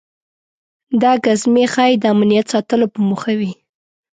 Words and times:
دا 1.01 1.11
ګزمې 1.25 1.65
ښایي 1.73 1.95
د 1.99 2.03
امنیت 2.13 2.45
ساتلو 2.53 2.85
په 2.93 2.99
موخه 3.07 3.31
وي. 3.39 3.51